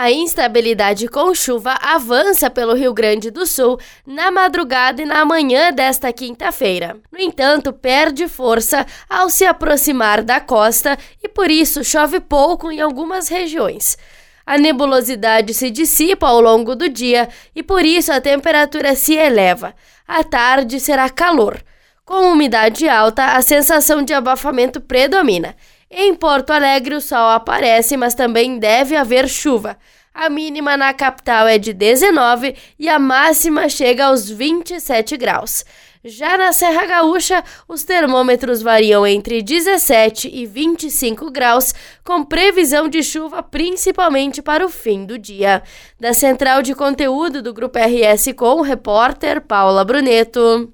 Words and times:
A 0.00 0.12
instabilidade 0.12 1.08
com 1.08 1.34
chuva 1.34 1.76
avança 1.82 2.48
pelo 2.48 2.72
Rio 2.72 2.94
Grande 2.94 3.32
do 3.32 3.44
Sul 3.44 3.80
na 4.06 4.30
madrugada 4.30 5.02
e 5.02 5.04
na 5.04 5.24
manhã 5.24 5.72
desta 5.72 6.12
quinta-feira. 6.12 6.96
No 7.10 7.18
entanto, 7.18 7.72
perde 7.72 8.28
força 8.28 8.86
ao 9.10 9.28
se 9.28 9.44
aproximar 9.44 10.22
da 10.22 10.38
costa 10.38 10.96
e 11.20 11.28
por 11.28 11.50
isso 11.50 11.82
chove 11.82 12.20
pouco 12.20 12.70
em 12.70 12.80
algumas 12.80 13.26
regiões. 13.26 13.98
A 14.46 14.56
nebulosidade 14.56 15.52
se 15.52 15.68
dissipa 15.68 16.28
ao 16.28 16.40
longo 16.40 16.76
do 16.76 16.88
dia 16.88 17.28
e 17.52 17.60
por 17.60 17.84
isso 17.84 18.12
a 18.12 18.20
temperatura 18.20 18.94
se 18.94 19.16
eleva. 19.16 19.74
À 20.06 20.22
tarde 20.22 20.78
será 20.78 21.10
calor. 21.10 21.60
Com 22.04 22.32
umidade 22.32 22.88
alta, 22.88 23.32
a 23.32 23.42
sensação 23.42 24.00
de 24.00 24.14
abafamento 24.14 24.80
predomina. 24.80 25.56
Em 25.90 26.14
Porto 26.14 26.50
Alegre, 26.50 26.94
o 26.94 27.00
sol 27.00 27.30
aparece, 27.30 27.96
mas 27.96 28.14
também 28.14 28.58
deve 28.58 28.94
haver 28.94 29.28
chuva. 29.28 29.78
A 30.12 30.28
mínima 30.28 30.76
na 30.76 30.92
capital 30.92 31.46
é 31.46 31.58
de 31.58 31.72
19 31.72 32.54
e 32.78 32.88
a 32.88 32.98
máxima 32.98 33.68
chega 33.68 34.06
aos 34.06 34.28
27 34.28 35.16
graus. 35.16 35.64
Já 36.04 36.36
na 36.36 36.52
Serra 36.52 36.86
Gaúcha, 36.86 37.42
os 37.66 37.84
termômetros 37.84 38.60
variam 38.60 39.06
entre 39.06 39.42
17 39.42 40.28
e 40.32 40.44
25 40.46 41.30
graus, 41.30 41.74
com 42.04 42.24
previsão 42.24 42.88
de 42.88 43.02
chuva 43.02 43.42
principalmente 43.42 44.42
para 44.42 44.64
o 44.64 44.68
fim 44.68 45.04
do 45.04 45.18
dia. 45.18 45.62
Da 45.98 46.12
central 46.12 46.62
de 46.62 46.74
conteúdo 46.74 47.40
do 47.40 47.54
Grupo 47.54 47.78
RS 47.78 48.32
com 48.36 48.56
o 48.56 48.62
repórter 48.62 49.40
Paula 49.40 49.84
Bruneto. 49.84 50.72